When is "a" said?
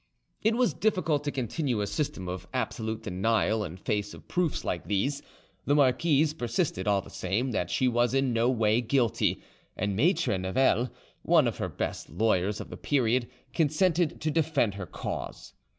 1.79-1.85